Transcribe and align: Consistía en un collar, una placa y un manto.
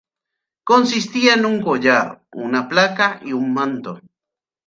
Consistía 0.71 1.35
en 1.35 1.45
un 1.45 1.61
collar, 1.61 2.23
una 2.33 2.67
placa 2.67 3.21
y 3.23 3.33
un 3.33 3.53
manto. 3.53 4.01